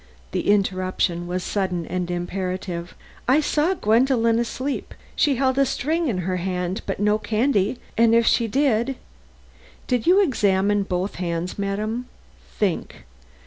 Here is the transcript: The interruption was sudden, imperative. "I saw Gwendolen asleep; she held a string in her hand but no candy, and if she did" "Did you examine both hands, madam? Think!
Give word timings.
The 0.31 0.47
interruption 0.47 1.27
was 1.27 1.43
sudden, 1.43 1.85
imperative. 1.85 2.95
"I 3.27 3.39
saw 3.39 3.75
Gwendolen 3.75 4.39
asleep; 4.39 4.95
she 5.15 5.35
held 5.35 5.59
a 5.59 5.65
string 5.67 6.07
in 6.07 6.17
her 6.25 6.37
hand 6.37 6.81
but 6.87 6.99
no 6.99 7.19
candy, 7.19 7.77
and 7.99 8.15
if 8.15 8.25
she 8.25 8.47
did" 8.47 8.95
"Did 9.87 10.07
you 10.07 10.19
examine 10.19 10.81
both 10.81 11.17
hands, 11.21 11.59
madam? 11.59 12.07
Think! 12.57 13.05